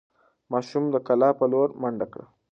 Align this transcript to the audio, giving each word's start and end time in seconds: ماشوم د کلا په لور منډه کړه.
ماشوم 0.51 0.83
د 0.93 0.95
کلا 1.07 1.29
په 1.39 1.45
لور 1.51 1.69
منډه 1.81 2.05
کړه. 2.13 2.25